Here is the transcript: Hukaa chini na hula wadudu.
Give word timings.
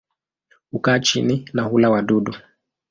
Hukaa 0.71 0.99
chini 0.99 1.49
na 1.53 1.63
hula 1.63 1.89
wadudu. 1.89 2.35